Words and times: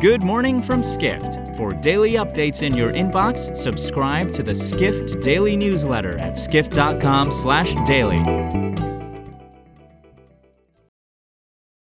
Good 0.00 0.22
morning 0.22 0.62
from 0.62 0.82
Skift. 0.82 1.54
For 1.58 1.72
daily 1.72 2.12
updates 2.12 2.62
in 2.62 2.74
your 2.74 2.90
inbox, 2.90 3.54
subscribe 3.54 4.32
to 4.32 4.42
the 4.42 4.54
Skift 4.54 5.20
Daily 5.20 5.56
newsletter 5.56 6.16
at 6.18 6.38
skift.com/daily. 6.38 8.16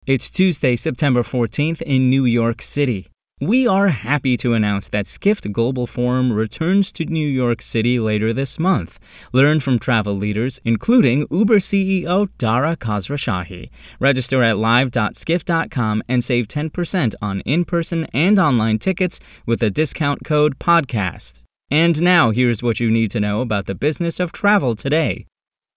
It's 0.06 0.30
Tuesday, 0.30 0.76
September 0.76 1.24
14th 1.24 1.82
in 1.82 2.08
New 2.08 2.24
York 2.24 2.62
City. 2.62 3.08
We 3.40 3.66
are 3.66 3.88
happy 3.88 4.36
to 4.36 4.54
announce 4.54 4.88
that 4.90 5.08
Skift 5.08 5.50
Global 5.52 5.88
Forum 5.88 6.32
returns 6.32 6.92
to 6.92 7.04
New 7.04 7.26
York 7.26 7.60
City 7.62 7.98
later 7.98 8.32
this 8.32 8.60
month. 8.60 9.00
Learn 9.32 9.58
from 9.58 9.80
travel 9.80 10.14
leaders, 10.14 10.60
including 10.64 11.26
Uber 11.32 11.58
CEO 11.58 12.28
Dara 12.38 12.76
Khosrowshahi. 12.76 13.70
Register 13.98 14.40
at 14.44 14.56
live.skift.com 14.58 16.04
and 16.08 16.22
save 16.22 16.46
10% 16.46 17.14
on 17.20 17.40
in 17.40 17.64
person 17.64 18.06
and 18.14 18.38
online 18.38 18.78
tickets 18.78 19.18
with 19.46 19.58
the 19.58 19.70
discount 19.70 20.24
code 20.24 20.60
PODCAST. 20.60 21.42
And 21.72 22.00
now, 22.02 22.30
here's 22.30 22.62
what 22.62 22.78
you 22.78 22.88
need 22.88 23.10
to 23.10 23.20
know 23.20 23.40
about 23.40 23.66
the 23.66 23.74
business 23.74 24.20
of 24.20 24.30
travel 24.30 24.76
today. 24.76 25.26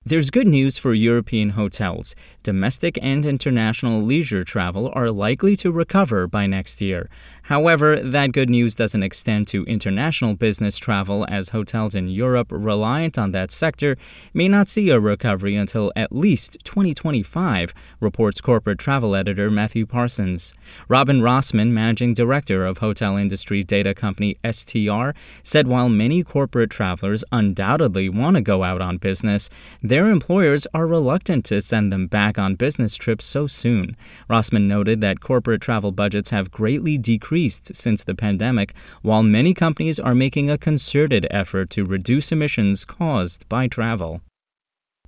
There's 0.08 0.32
good 0.32 0.48
news 0.48 0.78
for 0.78 0.94
European 0.94 1.50
hotels. 1.50 2.16
Domestic 2.42 2.98
and 3.02 3.26
international 3.26 4.02
leisure 4.02 4.46
travel 4.46 4.90
are 4.94 5.12
likely 5.12 5.58
to 5.58 5.70
recover 5.70 6.28
by 6.28 6.48
next 6.48 6.82
year. 6.82 7.10
However, 7.42 8.00
that 8.02 8.32
good 8.32 8.50
news 8.50 8.74
doesn't 8.74 9.04
extend 9.04 9.50
to 9.50 9.66
international 9.66 10.36
business 10.36 10.78
travel, 10.78 11.26
as 11.28 11.50
hotels 11.50 11.94
in 11.94 12.08
Europe 12.08 12.48
reliant 12.52 13.18
on 13.18 13.34
that 13.34 13.52
sector 13.52 13.98
may 14.34 14.48
not 14.48 14.70
see 14.70 14.90
a 14.92 14.98
recovery 14.98 15.58
until 15.58 15.92
at 15.94 16.14
least 16.14 16.58
2025, 16.64 17.74
reports 18.00 18.40
corporate 18.40 18.80
travel 18.80 19.14
editor 19.14 19.52
Matthew 19.52 19.86
Parsons. 19.86 20.54
Robin 20.88 21.20
Rossmann, 21.20 21.72
managing 21.72 22.14
director 22.14 22.66
of 22.66 22.78
hotel 22.78 23.18
industry 23.18 23.62
data 23.62 23.94
company 23.94 24.38
STR, 24.50 25.10
said 25.44 25.68
while 25.68 25.90
many 25.90 26.24
corporate 26.24 26.70
travelers 26.70 27.26
undoubtedly 27.34 28.08
want 28.08 28.36
to 28.38 28.42
go 28.42 28.64
out 28.64 28.80
on 28.80 28.96
business, 28.96 29.50
their 29.90 30.10
employers 30.10 30.68
are 30.74 30.88
reluctant 30.88 31.46
to 31.46 31.62
send 31.62 31.92
them 31.92 32.08
back 32.08 32.38
on 32.38 32.56
business 32.56 32.96
trips 32.96 33.26
so 33.26 33.48
soon. 33.48 33.96
Rossmann 34.30 34.68
noted 34.68 35.02
that 35.02 35.22
corporate 35.22 35.62
travel 35.62 35.92
budgets 35.92 36.30
have 36.30 36.52
greatly 36.52 36.98
decreased 36.98 37.74
since 37.76 38.04
the 38.04 38.16
pandemic, 38.16 38.74
while 39.02 39.24
many 39.24 39.54
companies 39.54 40.00
are 40.00 40.16
making 40.16 40.50
a 40.50 40.58
concerted 40.58 41.28
effort 41.32 41.70
to 41.72 41.86
reduce 41.86 42.32
emissions 42.32 42.86
caused 42.86 43.48
by 43.50 43.68
travel. 43.68 44.22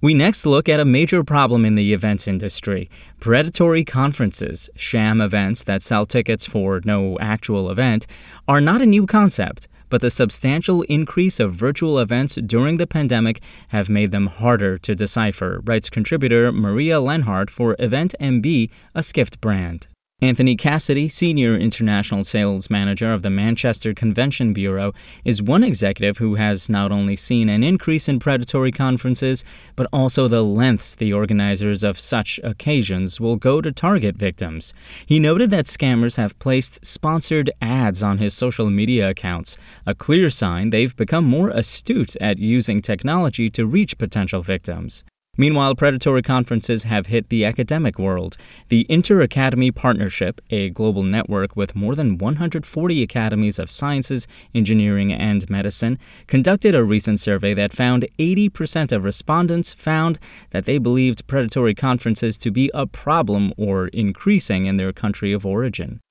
We 0.01 0.13
next 0.13 0.45
look 0.45 0.69
at 0.69 0.79
a 0.79 0.85
major 0.85 1.25
problem 1.25 1.65
in 1.65 1.75
the 1.75 1.93
events 1.93 2.25
industry 2.25 2.89
predatory 3.19 3.83
conferences, 3.83 4.69
sham 4.75 5.19
events 5.19 5.63
that 5.63 5.81
sell 5.81 6.05
tickets 6.05 6.45
for 6.45 6.79
no 6.85 7.17
actual 7.19 7.69
event, 7.69 8.07
are 8.47 8.61
not 8.61 8.81
a 8.81 8.85
new 8.85 9.05
concept 9.05 9.67
but 9.89 10.01
the 10.01 10.09
substantial 10.09 10.83
increase 10.83 11.39
of 11.39 11.53
virtual 11.53 11.99
events 11.99 12.35
during 12.35 12.77
the 12.77 12.87
pandemic 12.87 13.41
have 13.69 13.89
made 13.89 14.11
them 14.11 14.27
harder 14.27 14.77
to 14.77 14.95
decipher, 14.95 15.61
writes 15.65 15.89
contributor 15.89 16.51
Maria 16.51 16.99
Lenhart 16.99 17.49
for 17.49 17.75
Event 17.79 18.15
MB, 18.19 18.69
a 18.95 19.03
Skift 19.03 19.41
brand. 19.41 19.87
Anthony 20.21 20.57
Cassidy, 20.57 21.07
Senior 21.07 21.55
International 21.55 22.25
Sales 22.25 22.69
Manager 22.69 23.13
of 23.13 23.21
the 23.21 23.29
Manchester 23.29 23.93
Convention 23.93 24.51
Bureau, 24.51 24.91
is 25.23 25.41
one 25.41 25.63
executive 25.63 26.17
who 26.17 26.35
has 26.35 26.67
not 26.67 26.91
only 26.91 27.15
seen 27.15 27.47
an 27.47 27.63
increase 27.63 28.09
in 28.09 28.19
predatory 28.19 28.73
conferences, 28.73 29.45
but 29.77 29.87
also 29.93 30.27
the 30.27 30.43
lengths 30.43 30.93
the 30.93 31.13
organizers 31.13 31.85
of 31.85 31.97
such 31.97 32.37
occasions 32.43 33.21
will 33.21 33.37
go 33.37 33.61
to 33.61 33.71
target 33.71 34.17
victims. 34.17 34.73
He 35.05 35.19
noted 35.19 35.51
that 35.51 35.67
scammers 35.67 36.17
have 36.17 36.37
placed 36.37 36.85
sponsored 36.85 37.49
ads 37.61 38.03
on 38.03 38.17
his 38.17 38.33
social 38.33 38.69
media 38.69 39.09
accounts, 39.09 39.57
a 39.85 39.95
clear 39.95 40.29
sign 40.29 40.71
they've 40.71 40.97
become 40.97 41.23
more 41.23 41.49
astute 41.49 42.17
at 42.17 42.39
using 42.39 42.81
technology 42.81 43.49
to 43.51 43.65
reach 43.65 43.97
potential 43.97 44.41
victims. 44.41 45.05
Meanwhile, 45.39 45.75
predatory 45.75 46.21
conferences 46.21 46.83
have 46.83 47.05
hit 47.05 47.29
the 47.29 47.45
academic 47.45 47.97
world. 47.97 48.35
The 48.67 48.85
Inter 48.89 49.21
Academy 49.21 49.71
Partnership, 49.71 50.41
a 50.49 50.69
global 50.69 51.01
network 51.01 51.55
with 51.55 51.77
more 51.77 51.95
than 51.95 52.17
140 52.17 53.01
academies 53.01 53.57
of 53.57 53.71
sciences, 53.71 54.27
engineering, 54.53 55.13
and 55.13 55.49
medicine, 55.49 55.97
conducted 56.27 56.75
a 56.75 56.83
recent 56.83 57.21
survey 57.21 57.53
that 57.53 57.71
found 57.71 58.05
80% 58.19 58.91
of 58.91 59.05
respondents 59.05 59.73
found 59.75 60.19
that 60.49 60.65
they 60.65 60.77
believed 60.77 61.25
predatory 61.25 61.73
conferences 61.73 62.37
to 62.37 62.51
be 62.51 62.69
a 62.73 62.85
problem 62.85 63.53
or 63.55 63.87
increasing 63.93 64.65
in 64.65 64.75
their 64.75 64.91
country 64.91 65.31
of 65.31 65.45
origin. 65.45 66.01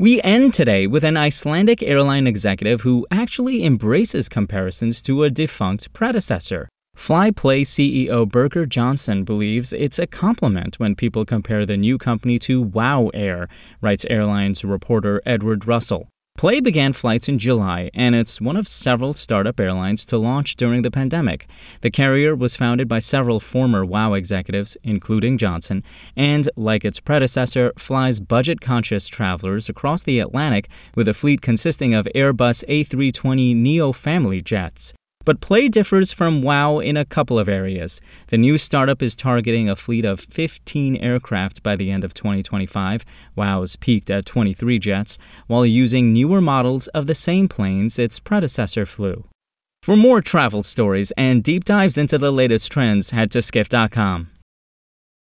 We 0.00 0.20
end 0.22 0.52
today 0.52 0.88
with 0.88 1.04
an 1.04 1.16
Icelandic 1.16 1.80
airline 1.80 2.26
executive 2.26 2.80
who 2.80 3.06
actually 3.12 3.64
embraces 3.64 4.28
comparisons 4.28 5.00
to 5.02 5.22
a 5.22 5.30
defunct 5.30 5.92
predecessor. 5.92 6.68
Flyplay 6.98 7.62
CEO 7.62 8.26
Birgir 8.26 8.66
Jonsson 8.66 9.24
believes 9.24 9.72
it's 9.72 10.00
a 10.00 10.06
compliment 10.06 10.78
when 10.80 10.96
people 10.96 11.24
compare 11.24 11.64
the 11.64 11.76
new 11.76 11.96
company 11.96 12.40
to 12.40 12.60
WOW 12.60 13.08
Air, 13.14 13.48
writes 13.80 14.04
airlines 14.10 14.64
reporter 14.64 15.22
Edward 15.24 15.66
Russell. 15.66 16.08
Play 16.36 16.60
began 16.60 16.92
flights 16.92 17.28
in 17.28 17.38
July, 17.38 17.90
and 17.94 18.14
it's 18.14 18.40
one 18.40 18.56
of 18.56 18.68
several 18.68 19.14
startup 19.14 19.58
airlines 19.58 20.04
to 20.06 20.18
launch 20.18 20.56
during 20.56 20.82
the 20.82 20.90
pandemic. 20.90 21.48
The 21.82 21.90
carrier 21.90 22.34
was 22.34 22.56
founded 22.56 22.88
by 22.88 22.98
several 22.98 23.40
former 23.40 23.84
WOW 23.86 24.14
executives, 24.14 24.76
including 24.82 25.38
Jonsson, 25.38 25.84
and, 26.16 26.50
like 26.56 26.84
its 26.84 27.00
predecessor, 27.00 27.72
flies 27.78 28.20
budget 28.20 28.60
conscious 28.60 29.06
travelers 29.06 29.68
across 29.68 30.02
the 30.02 30.18
Atlantic 30.18 30.68
with 30.94 31.08
a 31.08 31.14
fleet 31.14 31.42
consisting 31.42 31.94
of 31.94 32.08
Airbus 32.14 32.64
A320 32.66 33.56
Neo 33.56 33.92
family 33.92 34.42
jets. 34.42 34.94
But 35.28 35.42
Play 35.42 35.68
differs 35.68 36.10
from 36.10 36.40
WOW 36.40 36.78
in 36.78 36.96
a 36.96 37.04
couple 37.04 37.38
of 37.38 37.50
areas. 37.50 38.00
The 38.28 38.38
new 38.38 38.56
startup 38.56 39.02
is 39.02 39.14
targeting 39.14 39.68
a 39.68 39.76
fleet 39.76 40.06
of 40.06 40.20
15 40.20 40.96
aircraft 40.96 41.62
by 41.62 41.76
the 41.76 41.90
end 41.90 42.02
of 42.02 42.14
2025. 42.14 43.04
WOW's 43.36 43.76
peaked 43.76 44.10
at 44.10 44.24
23 44.24 44.78
jets, 44.78 45.18
while 45.46 45.66
using 45.66 46.14
newer 46.14 46.40
models 46.40 46.88
of 46.94 47.06
the 47.06 47.14
same 47.14 47.46
planes 47.46 47.98
its 47.98 48.18
predecessor 48.18 48.86
flew. 48.86 49.26
For 49.82 49.98
more 49.98 50.22
travel 50.22 50.62
stories 50.62 51.10
and 51.10 51.44
deep 51.44 51.64
dives 51.64 51.98
into 51.98 52.16
the 52.16 52.32
latest 52.32 52.72
trends, 52.72 53.10
head 53.10 53.30
to 53.32 53.42
skift.com. 53.42 54.30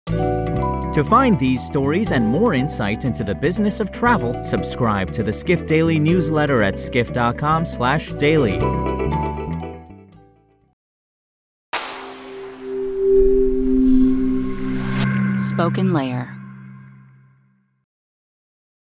To 0.07 1.03
find 1.07 1.37
these 1.37 1.63
stories 1.63 2.11
and 2.11 2.25
more 2.25 2.55
insight 2.55 3.05
into 3.05 3.23
the 3.23 3.35
business 3.35 3.79
of 3.79 3.91
travel, 3.91 4.43
subscribe 4.43 5.11
to 5.11 5.21
the 5.21 5.33
Skift 5.33 5.67
Daily 5.67 5.99
newsletter 5.99 6.63
at 6.63 6.79
skift.com/daily. 15.53 16.13
SpokenLayer. 16.13 16.42